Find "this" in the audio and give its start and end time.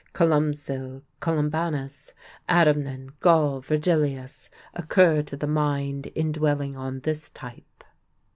7.01-7.29